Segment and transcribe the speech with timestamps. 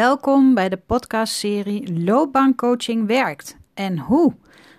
[0.00, 4.34] Welkom bij de podcastserie Loopbaancoaching werkt en hoe.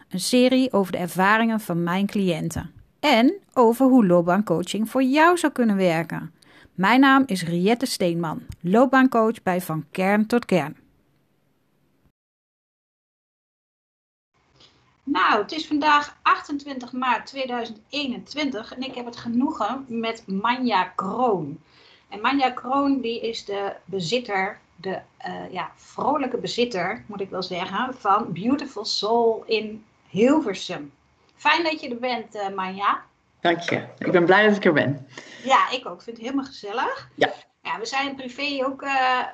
[0.10, 5.52] Een serie over de ervaringen van mijn cliënten en over hoe loopbaancoaching voor jou zou
[5.52, 6.34] kunnen werken.
[6.74, 10.78] Mijn naam is Riette Steenman, loopbaancoach bij Van Kern tot Kern.
[15.04, 21.60] Nou, het is vandaag 28 maart 2021 en ik heb het genoegen met Manja Kroon.
[22.10, 27.44] En Manja Kroon die is de bezitter, de uh, ja, vrolijke bezitter, moet ik wel
[27.44, 30.92] zeggen, van Beautiful Soul in Hilversum.
[31.36, 33.04] Fijn dat je er bent, uh, Manja.
[33.40, 33.84] Dank je.
[33.98, 35.08] Ik ben blij dat ik er ben.
[35.44, 35.98] Ja, ik ook.
[35.98, 37.10] Ik vind het helemaal gezellig.
[37.16, 37.34] Ja.
[37.62, 39.26] ja we zijn privé ook uh,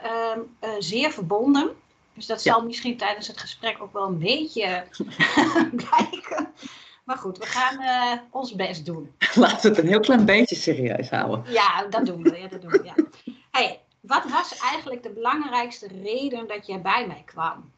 [0.79, 1.75] zeer verbonden.
[2.13, 4.83] Dus dat zal misschien tijdens het gesprek ook wel een beetje
[5.85, 6.53] blijken.
[7.07, 9.11] Maar goed, we gaan uh, ons best doen.
[9.35, 11.43] Laten we het een heel klein beetje serieus houden.
[11.51, 12.37] Ja, dat doen we.
[12.37, 12.93] Ja, dat doen we ja.
[13.59, 17.71] hey, wat was eigenlijk de belangrijkste reden dat jij bij mij kwam?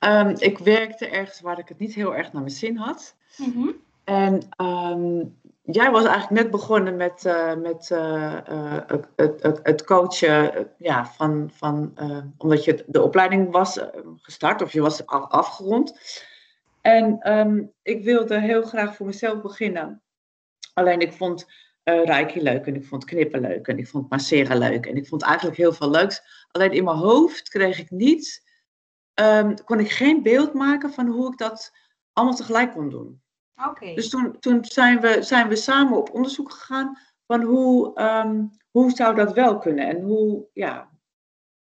[0.00, 3.14] Um, ik werkte ergens waar ik het niet heel erg naar mijn zin had.
[3.36, 3.74] Mm -hmm.
[4.04, 9.84] En um, jij was eigenlijk net begonnen met, uh, met uh, uh, het, het, het,
[9.84, 11.94] coachen, ja, van, van,
[12.38, 13.80] omdat je de opleiding was
[14.16, 15.98] gestart of je was al afgerond.
[16.80, 20.02] En um, ik wilde heel graag voor mezelf beginnen.
[20.74, 21.46] Alleen ik vond
[21.90, 25.22] Reiki leuk en ik vond knippen leuk en ik vond masseren leuk en ik vond
[25.22, 26.46] eigenlijk heel veel leuks.
[26.50, 28.42] Alleen in mijn hoofd kreeg ik niet,
[29.20, 31.72] um, kon ik geen beeld maken van hoe ik dat
[32.12, 33.22] allemaal tegelijk kon doen.
[33.68, 33.94] Okay.
[33.94, 38.90] Dus toen, toen zijn, we, zijn we samen op onderzoek gegaan van hoe, um, hoe
[38.90, 40.90] zou dat wel kunnen en hoe, ja,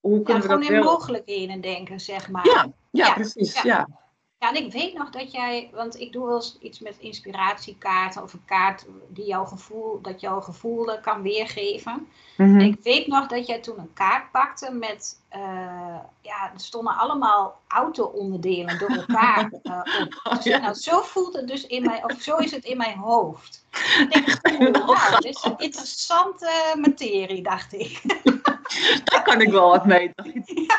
[0.00, 0.92] hoe kunnen ja, we dat gewoon in wel...
[0.92, 2.46] mogelijkheden denken, zeg maar.
[2.46, 3.99] Ja, ja, ja precies, ja.
[4.40, 4.48] Ja.
[4.48, 8.32] En ik weet nog dat jij, want ik doe wel eens iets met inspiratiekaarten of
[8.32, 11.92] een kaart die jouw gevoel, dat jouw gevoel kan weergeven.
[11.92, 12.08] Mm
[12.40, 12.60] Mhm.
[12.60, 16.96] En ik weet nog dat jij toen een kaart pakte met, uh, ja, er stonden
[16.96, 19.82] allemaal auto-onderdelen door elkaar uh,
[20.24, 20.34] op.
[20.34, 20.58] Dus, ja.
[20.58, 23.64] nou, zo voelt het dus in mijn, of zo is het in mijn hoofd.
[24.10, 28.02] Ik denk, nou, dit is een interessante materie, dacht ik.
[29.04, 30.12] Daar kan ik wel wat mee.
[30.44, 30.78] ja.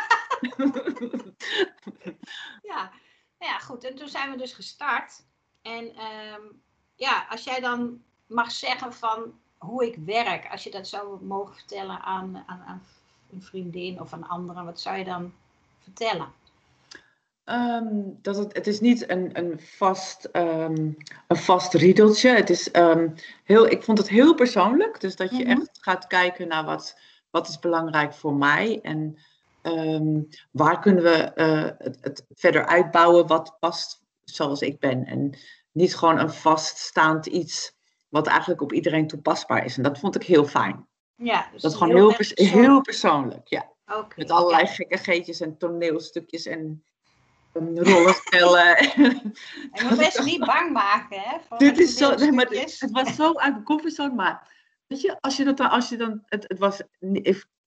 [3.42, 3.84] Nou ja, goed.
[3.84, 5.24] En toen zijn we dus gestart.
[5.62, 6.62] En um,
[6.96, 11.56] ja, als jij dan mag zeggen van hoe ik werk, als je dat zou mogen
[11.56, 12.84] vertellen aan, aan, aan
[13.32, 15.34] een vriendin of aan anderen, wat zou je dan
[15.80, 16.34] vertellen?
[17.46, 20.98] Um, dat het, het is niet een, een, vast, um,
[21.28, 22.30] een vast riedeltje.
[22.30, 22.70] Het is,
[23.44, 25.00] heel, ik vond het heel persoonlijk.
[25.00, 25.62] Dus dat je mm -hmm.
[25.62, 27.00] echt gaat kijken naar wat,
[27.30, 28.80] wat is belangrijk voor mij.
[28.82, 29.18] En
[29.64, 35.06] Um, waar kunnen we uh, het, het, verder uitbouwen wat past zoals ik ben.
[35.06, 35.38] En
[35.72, 37.76] niet gewoon een vaststaand iets
[38.10, 39.78] wat eigenlijk op iedereen toepasbaar is.
[39.78, 40.88] En dat vond ik heel fijn.
[41.16, 42.68] Ja, dus dat is gewoon heel, heel, pers persoonlijk.
[42.68, 43.48] heel persoonlijk.
[43.48, 43.70] Ja.
[43.86, 44.70] Okay, Met allerlei ja.
[44.70, 46.84] gekke geetjes en toneelstukjes en
[47.54, 48.78] rollenspellen.
[49.74, 51.58] Je moet mensen niet bang maken, hè?
[51.58, 54.54] Dit is zo, nee, maar het, het was zo uit mijn comfortzone, maar
[54.88, 56.82] weet je, als je dat dan, als je dan, het, het was,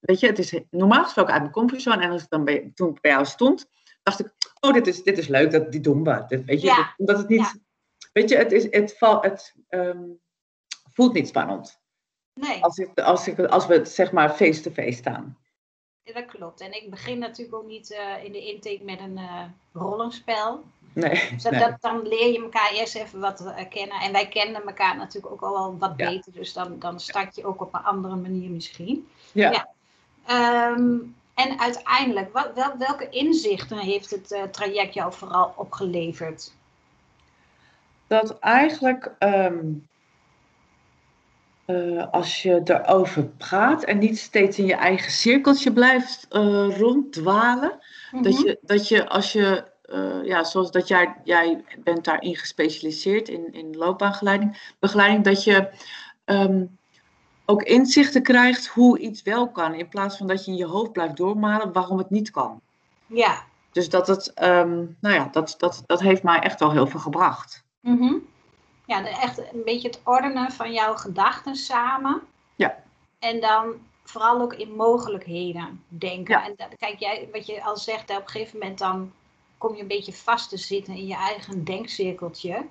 [0.05, 2.03] weet je, het is normaal gesproken uit mijn comfortzone.
[2.03, 3.69] En als ik dan bij, toen ik bij jou stond,
[4.03, 6.25] dacht ik, oh, dit is, dit is leuk, dat, die domba.
[6.27, 6.75] Dit, weet je, ja.
[6.75, 7.53] dat, omdat het niet, ja.
[8.13, 10.19] weet je, het, is, het, val, het um,
[10.93, 11.79] voelt niet spannend.
[12.33, 12.63] Nee.
[12.63, 15.37] Als, ik, als, ik, als we zeg maar face-to-face -face staan.
[16.03, 16.61] Ja, dat klopt.
[16.61, 20.63] En ik begin natuurlijk ook niet uh, in de intake met een uh, rollenspel.
[20.93, 21.61] Nee, dus dat, nee.
[21.61, 23.99] Dat, dan leer je elkaar eerst even wat uh, kennen.
[23.99, 26.09] En wij kenden elkaar natuurlijk ook al wat Ja.
[26.09, 26.31] beter.
[26.31, 29.07] Dus dan, dan start je ook op een andere manier misschien.
[29.31, 29.51] Ja.
[29.51, 29.73] Ja.
[30.31, 36.53] Um, en uiteindelijk, wat, wel, welke inzichten heeft het uh, traject jou vooral opgeleverd?
[38.07, 39.87] Dat eigenlijk um,
[41.67, 47.71] uh, als je erover praat en niet steeds in je eigen cirkeltje blijft uh, ronddwalen,
[47.71, 48.23] mm Mhm.
[48.23, 48.23] -hmm.
[48.23, 49.65] dat, je, dat je als je,
[50.23, 55.69] ja, zoals dat jij, jij bent daarin gespecialiseerd in, in loopbaangeleiding, begeleiding, dat je
[56.25, 56.77] um,
[57.45, 60.91] ook inzichten krijgt hoe iets wel kan, in plaats van dat je in je hoofd
[60.91, 62.61] blijft doormalen waarom het niet kan.
[63.05, 63.43] Ja.
[63.71, 66.99] Dus dat het, um, nou ja, dat, dat, dat heeft mij echt wel heel veel
[66.99, 67.63] gebracht.
[67.79, 68.27] Mm -hmm.
[68.85, 72.21] Ja, echt een beetje het ordenen van jouw gedachten samen.
[72.55, 72.83] Ja.
[73.19, 76.39] En dan vooral ook in mogelijkheden denken.
[76.39, 76.45] Ja.
[76.45, 79.11] En dat, kijk, jij, wat je al zegt, op een gegeven moment dan
[79.57, 82.65] kom je een beetje vast te zitten in je eigen denkcirkeltje.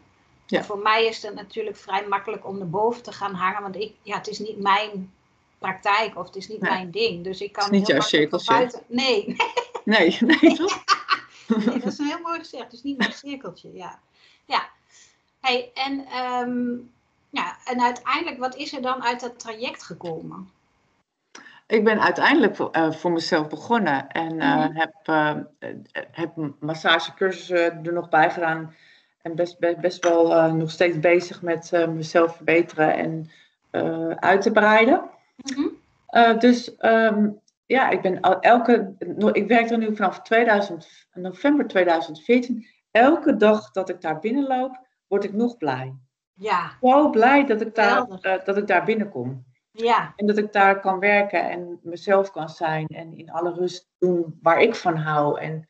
[0.47, 0.65] Ja.
[0.65, 4.17] Voor mij is het natuurlijk vrij makkelijk om erboven te gaan hangen, want ik, ja,
[4.17, 5.13] het is niet mijn
[5.59, 6.71] praktijk of het is niet Nee.
[6.71, 7.25] mijn ding.
[7.25, 8.53] Dus ik kan Het is niet heel jouw cirkeltje.
[8.53, 8.81] buiten.
[8.87, 9.37] Nee.
[9.85, 10.85] Nee, nee, toch?
[11.67, 12.63] nee, dat is een heel mooi gezegd.
[12.65, 13.99] Het is niet mijn cirkeltje, ja.
[14.45, 14.69] Ja.
[15.41, 16.73] Hey, en, ehm,
[17.31, 20.51] ja, en uiteindelijk, wat is er dan uit dat traject gekomen?
[21.67, 25.35] Ik ben uiteindelijk voor, uh, voor mezelf begonnen en uh, heb, uh,
[26.11, 28.75] heb massagecursussen er nog bij gedaan.
[29.25, 33.31] En best, best, best wel nog steeds bezig met mezelf verbeteren en
[34.21, 35.11] uit te breiden.
[35.37, 36.39] Mm-hmm.
[36.39, 38.95] dus um, ja, ik ben elke.
[39.33, 42.67] Ik werk er nu vanaf 2000, november 2014.
[42.91, 45.95] Elke dag dat ik daar binnenloop, word ik nog blij.
[46.33, 46.77] Ja.
[46.81, 48.07] Zo blij dat ik daar,
[48.45, 49.45] dat ik daar binnenkom.
[49.71, 50.13] Ja.
[50.17, 54.39] En dat ik daar kan werken en mezelf kan zijn en in alle rust doen
[54.43, 55.41] waar ik van hou.
[55.41, 55.69] En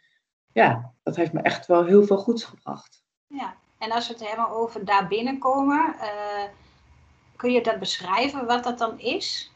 [0.53, 3.04] ja, dat heeft me echt wel heel veel goeds gebracht.
[3.35, 6.45] Ja, en als we het hebben over daar binnenkomen, uh,
[7.37, 9.53] kun je dat beschrijven wat dat dan is?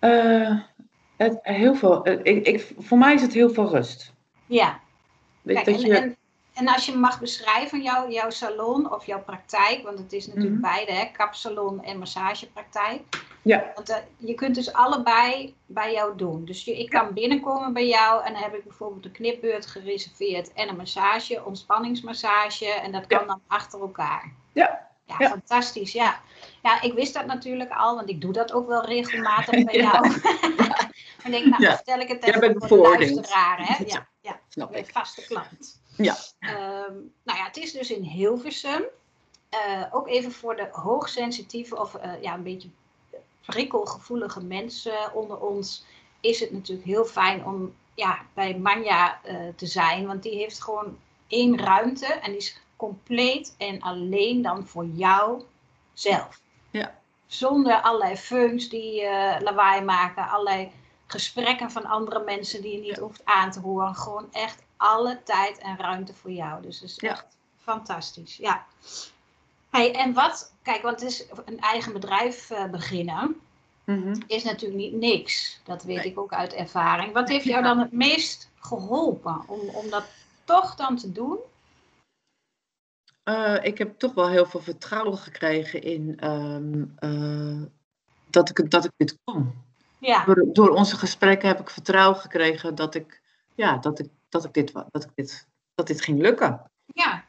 [0.00, 0.60] Uh,
[1.16, 2.04] het, heel veel.
[2.04, 4.12] Eh, ik, ik, voor mij is het heel veel rust.
[4.46, 4.80] Ja.
[5.44, 5.96] Kijk, en, je...
[5.96, 6.16] en,
[6.54, 10.60] en, als je mag beschrijven jouw, jouw salon of jouw praktijk, want het is natuurlijk
[10.60, 10.62] mhm.
[10.62, 13.02] beide, hè, kapsalon en massagepraktijk.
[13.46, 13.72] Ja.
[13.74, 16.44] Want uh, je kunt dus allebei bij jou doen.
[16.44, 20.52] Dus je, ik kan binnenkomen bij jou en dan heb ik bijvoorbeeld een knipbeurt gereserveerd
[20.52, 22.66] en een massage, ontspanningsmassage.
[22.66, 24.32] En dat kan dan achter elkaar.
[24.52, 24.84] Ja.
[25.04, 25.92] Ja, fantastisch.
[25.92, 26.20] Ja.
[26.62, 30.12] ja, ik wist dat natuurlijk al, want ik doe dat ook wel regelmatig bij jou.
[31.24, 33.58] en denk, nou, vertel ik het even voor de luisteraar.
[33.58, 33.84] Hè?
[33.94, 34.90] Ja, ja, snap ik.
[34.92, 35.80] vaste klant.
[35.96, 36.16] Ja.
[36.40, 38.84] Um, nou ja, het is dus in Hilversum.
[39.68, 42.68] Uh, ook even voor de hoogsensitieve of uh, ja, een beetje
[43.46, 45.84] prikkelgevoelige mensen onder ons
[46.20, 50.06] is het natuurlijk heel fijn om ja, bij Manja uh, te zijn.
[50.06, 50.98] Want die heeft gewoon
[51.28, 55.42] één ruimte en die is compleet en alleen dan voor jou
[55.92, 56.40] zelf.
[56.70, 56.98] Ja.
[57.26, 60.70] Zonder allerlei funks die uh, lawaai maken, allerlei
[61.06, 63.94] gesprekken van andere mensen die je niet hoeft aan te horen.
[63.94, 66.62] Gewoon echt alle tijd en ruimte voor jou.
[66.62, 67.26] Dus dat is echt
[67.56, 68.36] fantastisch.
[68.36, 68.66] Ja.
[69.70, 73.40] Hey, en wat, kijk, want het is een eigen bedrijf uh, beginnen.
[73.84, 75.60] Mm Is natuurlijk niet niks.
[75.64, 77.12] Dat weet ik ook uit ervaring.
[77.12, 80.04] Wat heeft jou dan het meest geholpen om, om dat
[80.44, 81.38] toch dan te doen?
[83.24, 87.62] Uh, ik heb toch wel heel veel vertrouwen gekregen in um, uh,
[88.30, 89.64] dat, ik, dat ik dit kon.
[89.98, 90.24] Ja.
[90.24, 93.20] Door, door, onze gesprekken heb ik vertrouwen gekregen dat ik,
[93.54, 96.70] ja, dat ik, dat ik, dit, dat ik dit, dat dit ging lukken.
[96.86, 97.24] Ja.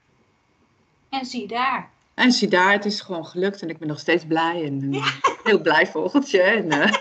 [1.09, 1.89] En zie daar.
[2.17, 5.05] En zie daar, het is gewoon gelukt en ik ben nog steeds blij en ja.
[5.43, 6.41] heel blij vogeltje.
[6.41, 6.91] En, uh...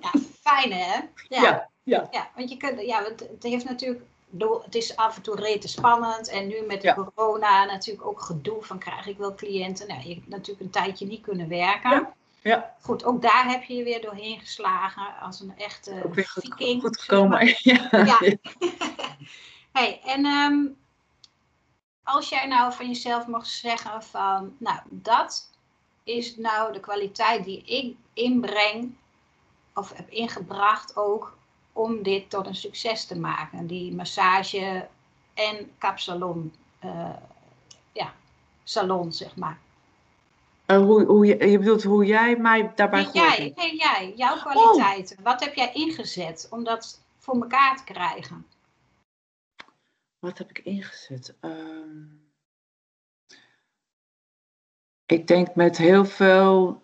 [0.00, 0.10] ja,
[0.40, 0.94] fijn hè?
[1.28, 1.42] Ja.
[1.42, 1.70] ja.
[1.82, 2.30] Ja, ja.
[2.36, 4.02] want je kunt, ja, het, heeft natuurlijk
[4.64, 6.28] het is af en toe rete spannend.
[6.28, 9.88] En nu met de corona natuurlijk ook gedoe van krijg ik wel cliënten.
[9.88, 11.90] Nou, je hebt natuurlijk een tijdje niet kunnen werken.
[11.90, 12.14] Ja.
[12.42, 12.74] ja.
[12.80, 16.82] Goed, ook daar heb je je weer doorheen geslagen als een echte ook weer viking.
[16.82, 17.46] Goed, gekomen.
[17.58, 17.88] Ja.
[17.90, 18.18] ja.
[19.78, 20.76] hey, en um,
[22.04, 25.50] als jij nou van jezelf mag zeggen van, nou, dat
[26.04, 28.94] is nou de kwaliteit die ik inbreng
[29.74, 31.36] of heb ingebracht ook
[31.72, 33.66] om dit tot een succes te maken.
[33.66, 34.88] Die massage
[35.34, 36.54] en kapsalon,
[36.84, 37.10] uh,
[37.92, 38.12] ja,
[38.64, 39.58] salon zeg maar.
[40.66, 44.36] Uh, hoe, hoe je, je bedoelt hoe jij mij daarbij nee, jij, nee, jij, jouw
[44.36, 45.16] kwaliteiten.
[45.18, 45.24] Oh.
[45.24, 48.46] Wat heb jij ingezet om dat voor elkaar te krijgen?
[50.22, 51.34] Wat heb ik ingezet?
[51.40, 52.32] Um,
[55.06, 56.82] ik denk met heel veel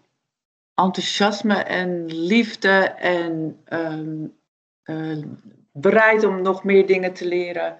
[0.74, 4.38] enthousiasme en liefde en um,
[4.84, 5.24] uh,
[5.72, 7.78] bereid om nog meer dingen te leren,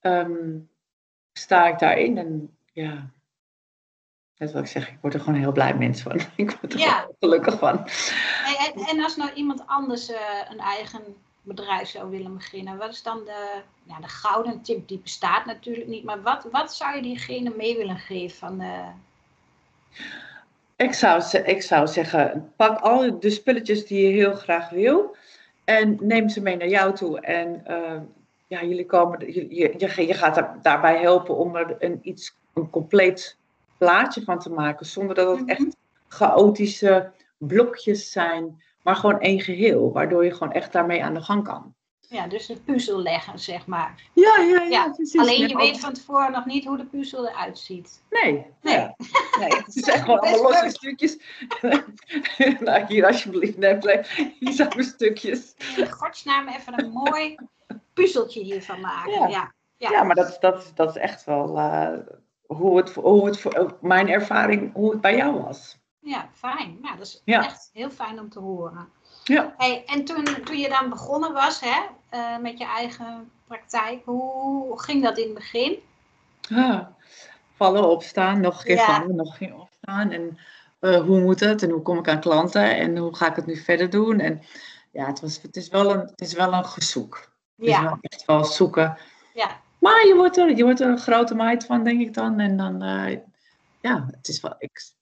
[0.00, 0.70] um,
[1.32, 2.18] sta ik daarin.
[2.18, 3.10] En ja,
[4.36, 6.20] net wat ik zeg, ik word er gewoon heel blij mens van.
[6.36, 7.08] Ik word er ja.
[7.18, 7.88] gelukkig van.
[8.58, 10.16] En, en, als nou iemand anders uh,
[10.48, 11.02] een eigen
[11.48, 14.88] bedrijf zou willen beginnen, wat is dan de, ja, de gouden tip?
[14.88, 18.62] Die bestaat natuurlijk niet, maar wat, wat zou je diegene mee willen geven van...
[20.76, 25.16] Ik zou, ik zou zeggen, pak al de spulletjes die je heel graag wil.
[25.64, 27.20] En neem ze mee naar jou toe.
[27.20, 28.00] En uh,
[28.46, 32.70] ja, jullie komen, je, je, je gaat er, daarbij helpen om er een, iets, een
[32.70, 33.36] compleet
[33.78, 34.86] plaatje van te maken.
[34.86, 35.48] Zonder dat het mhm.
[35.48, 35.76] echt
[36.08, 38.62] chaotische blokjes zijn.
[38.88, 39.92] Maar gewoon één geheel.
[39.92, 41.74] Waardoor je gewoon echt daarmee aan de gang kan.
[42.00, 44.02] Ja, dus de puzzel leggen, zeg maar.
[44.14, 44.62] Ja, ja, ja.
[44.62, 44.90] ja.
[44.90, 45.20] Precies.
[45.20, 48.02] Alleen je weet van tevoren nog niet hoe de puzzel eruit ziet.
[48.10, 48.46] Nee.
[48.62, 48.74] Nee.
[48.76, 48.94] Ja.
[49.38, 51.18] nee het is echt gewoon allemaal losse stukjes.
[52.60, 53.78] nou, hier alsjeblieft, nee,
[54.38, 55.54] hier zijn mijn stukjes.
[55.76, 57.36] In godsnaam even een mooi
[57.92, 59.12] puzzeltje hiervan maken.
[59.30, 59.90] Ja, ja.
[59.90, 60.02] ja.
[60.02, 61.98] maar dat, dat, dat is echt wel uh,
[62.46, 65.78] hoe het, hoe het voor mijn ervaring, hoe het bij jou was.
[66.08, 66.78] Ja, fijn.
[66.82, 68.88] Nou, dat is echt heel fijn om te horen.
[69.24, 69.54] Ja.
[69.56, 74.80] Hey, en toen, toen je dan begonnen was hè, uh, met je eigen praktijk, hoe
[74.80, 75.78] ging dat in het begin?
[76.40, 76.96] Ja,
[77.54, 80.10] vallen, opstaan, nog een keer vallen, nog een keer opstaan.
[80.10, 80.38] En
[80.80, 83.56] hoe moet het en hoe kom ik aan klanten en hoe ga ik het nu
[83.56, 84.20] verder doen.
[84.20, 84.42] En
[84.92, 87.32] ja, het, was, het, is, wel een, het is wel een gezoek.
[87.56, 88.98] Het is wel echt wel zoeken.
[89.34, 89.60] Ja.
[89.78, 92.40] Maar je wordt, er, je wordt er een grote meid van, denk ik dan.
[92.40, 92.80] En dan,
[93.80, 94.96] ja, het is wel, ik,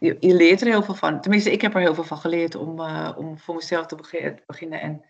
[0.00, 1.20] je, je, leert er heel veel van.
[1.20, 2.80] Tenminste, ik heb er heel veel van geleerd om,
[3.16, 3.96] om voor mezelf te
[4.46, 4.80] beginnen.
[4.80, 5.04] En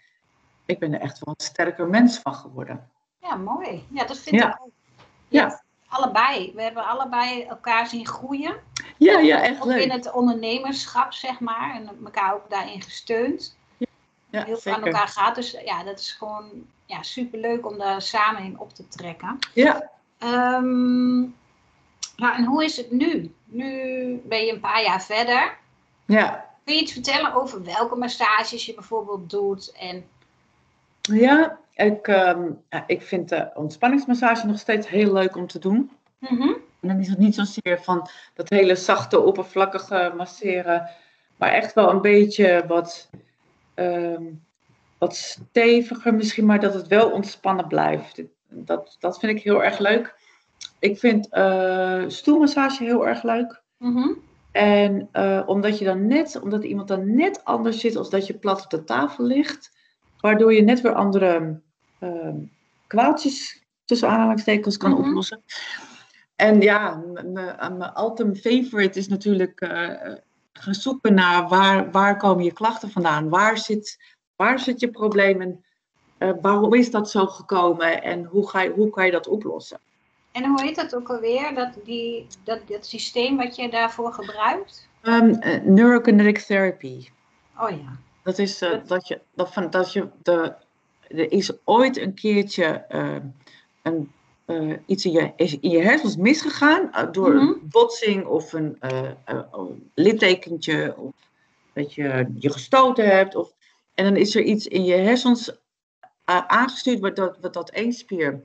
[0.67, 2.91] ik ben er echt wel een sterker mens van geworden.
[3.19, 3.87] Ja, mooi.
[3.89, 4.71] Ja, dat vind ik ook.
[5.29, 5.63] Ja.
[5.89, 6.53] Allebei.
[6.55, 8.57] We hebben allebei elkaar zien groeien.
[8.97, 11.75] Ja, ja, echt ook in het ondernemerschap, zeg maar.
[11.75, 13.57] En elkaar ook daarin gesteund.
[14.31, 15.35] Ja, heel veel aan elkaar gaat.
[15.35, 19.39] Dus ja, dat is gewoon ja, superleuk om daar samen in op te trekken.
[19.55, 19.91] Ja.
[20.25, 21.35] Um,
[22.21, 23.35] nou, en hoe is het nu?
[23.45, 23.67] Nu
[24.25, 25.57] ben je een paar jaar verder.
[26.07, 26.49] Ja.
[26.65, 30.05] Kun je iets vertellen over welke massages je bijvoorbeeld doet en
[31.01, 35.91] ja, ik, um, ik vind de ontspanningsmassage nog steeds heel leuk om te doen.
[36.19, 36.57] Mm -hmm.
[36.81, 40.91] En dan is het niet zozeer van dat hele zachte, oppervlakkige masseren,
[41.37, 43.11] maar echt wel een beetje wat,
[43.75, 44.45] um,
[44.99, 48.23] wat steviger misschien, maar dat het wel ontspannen blijft.
[48.49, 50.15] Dat, dat vind ik heel erg leuk.
[50.81, 53.63] Ik vind uh, stoelmassage heel erg leuk.
[53.79, 54.19] Mm -hmm.
[54.53, 58.35] En uh, omdat je dan net, omdat iemand dan net anders zit als dat je
[58.35, 59.71] plat op de tafel ligt,
[60.21, 61.61] waardoor je net weer andere
[62.01, 62.35] uh,
[62.87, 65.01] kwaaltjes tussen aanhalingstekens kan mhm.
[65.01, 65.43] oplossen.
[66.37, 70.15] En ja, mijn ultimate favorite is natuurlijk uh,
[70.53, 73.29] gaan zoeken naar waar, waar komen je klachten vandaan?
[73.29, 75.65] Waar zit, waar zit je probleem en
[76.19, 79.81] uh, waarom is dat zo gekomen en hoe, ga je, hoe kan je dat oplossen?
[80.33, 84.89] En hoe heet dat ook alweer, dat, die, dat, dat systeem wat je daarvoor gebruikt?
[85.03, 87.09] Um, uh, neurokinetic therapy.
[87.59, 87.99] Oh ja.
[88.23, 90.55] Dat is uh, dat je, dat van, dat je de,
[91.09, 93.17] er is ooit een keertje uh,
[93.83, 94.13] een,
[94.47, 97.69] uh, iets in je, in je hersens misgegaan door een mhm.
[97.69, 98.79] botsing of een
[99.95, 101.13] littekentje of
[101.73, 103.35] dat je je gestoten hebt.
[103.35, 103.53] Of,
[103.95, 105.59] en dan is er iets in je hersens
[106.25, 108.45] aangestuurd wat dat, wat dat één spier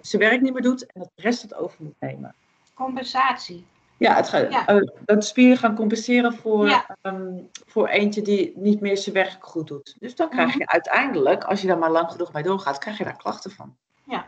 [0.00, 2.34] zijn werk niet meer doet en dat de rest het over moet nemen.
[2.74, 3.64] Compensatie.
[3.98, 4.74] Ja, het gaat, ja.
[4.74, 6.96] Uh, dat spieren gaan compenseren voor, ja.
[7.02, 9.96] um, voor eentje die niet meer zijn werk goed doet.
[10.00, 10.70] Dus dan krijg je mm -hmm.
[10.70, 13.76] uiteindelijk, als je daar maar lang genoeg mee doorgaat, krijg je daar klachten van.
[14.04, 14.26] Ja.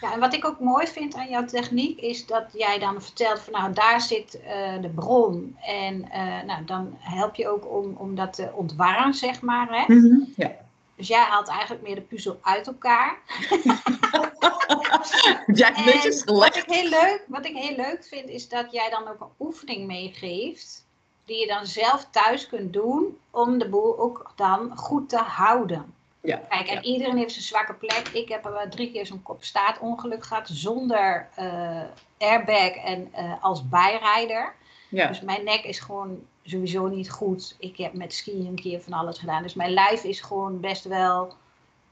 [0.00, 3.40] ja, en wat ik ook mooi vind aan jouw techniek is dat jij dan vertelt
[3.40, 5.56] van nou daar zit uh, de bron.
[5.60, 9.68] En uh, nou, dan help je ook om, om dat te ontwarren, zeg maar.
[9.70, 9.94] Hè?
[9.94, 10.32] Mm -hmm.
[10.36, 10.50] ja.
[10.96, 13.18] Dus jij haalt eigenlijk meer de puzzel uit elkaar.
[15.60, 16.54] jij netjes gelegd.
[16.54, 19.46] Wat ik, heel leuk, wat ik heel leuk vind, is dat jij dan ook een
[19.46, 20.88] oefening meegeeft.
[21.24, 23.18] Die je dan zelf thuis kunt doen.
[23.30, 25.94] Om de boel ook dan goed te houden.
[26.22, 26.82] Ja, Kijk, en ja.
[26.82, 28.08] iedereen heeft zijn zwakke plek.
[28.12, 30.48] Ik heb er drie keer zo'n kopstaatongeluk gehad.
[30.48, 31.82] Zonder uh,
[32.18, 34.54] airbag en uh, als bijrijder.
[34.88, 35.06] Ja.
[35.06, 37.56] Dus mijn nek is gewoon sowieso niet goed.
[37.58, 39.42] Ik heb met skiën een keer van alles gedaan.
[39.42, 41.34] Dus mijn lijf is gewoon best wel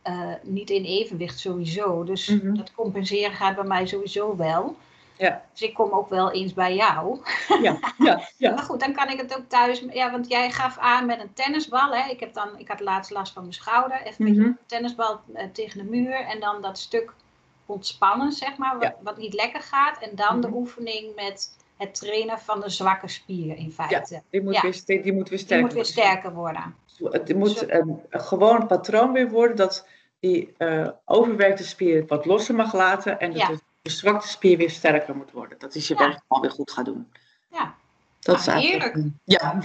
[0.05, 2.05] uh, niet in evenwicht sowieso.
[2.05, 2.55] Dus Mhm.
[2.55, 4.77] dat compenseren gaat bij mij sowieso wel.
[5.17, 5.45] Ja.
[5.53, 7.19] Dus ik kom ook wel eens bij jou.
[7.63, 8.55] Ja, ja, ja.
[8.55, 9.85] Maar goed, dan kan ik het ook thuis.
[9.91, 11.95] Ja, want jij gaf aan met een tennisbal.
[11.95, 12.11] Hè.
[12.11, 14.03] Ik, heb dan, ik had laatst last van mijn schouder.
[14.03, 14.45] Even met Mhm.
[14.45, 16.15] een tennisbal eh, tegen de muur.
[16.15, 17.13] En dan dat stuk
[17.67, 18.73] ontspannen, zeg maar.
[18.79, 18.95] Wat, Ja.
[19.03, 19.99] wat niet lekker gaat.
[19.99, 20.57] En dan de Mhm.
[20.57, 24.23] oefening met het trainen van de zwakke spier in feite.
[24.31, 24.61] Die moet, Ja.
[24.63, 26.75] weer, die moet weer Die sterker moet weer sterker worden.
[27.03, 29.87] Het moet een, een gewoon patroon weer worden dat
[30.21, 33.49] die eh, overwerkte spier wat losser mag laten en dat Ja.
[33.49, 35.59] de verzwakte spier weer sterker moet worden.
[35.59, 36.01] Dat is je Ja.
[36.07, 37.13] werk gewoon weer goed gaat doen.
[37.51, 37.75] Ja.
[38.21, 39.13] Dat Ah, is eigenlijk- heerlijk.
[39.25, 39.59] Ja.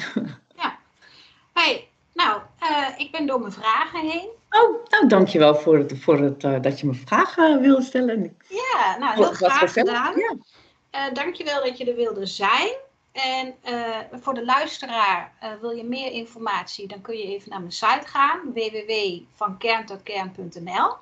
[1.54, 4.30] Hey, nou, eh, ik ben door mijn vragen heen.
[4.50, 8.38] Oh, nou dankjewel voor, het, voor het, eh, dat je me vragen wilde stellen.
[8.50, 10.14] Ja, nou, heel graag gedaan.
[10.18, 11.10] Ja.
[11.10, 12.74] Dankjewel dat je er wilde zijn.
[13.14, 17.60] En eh, voor de luisteraar, eh, wil je meer informatie, dan kun je even naar
[17.60, 20.96] mijn site gaan, www.vankerntotkern.nl.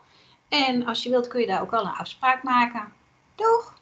[0.50, 2.94] En als je wilt kun je daar ook wel een afspraak maken.
[3.36, 3.80] Doeg!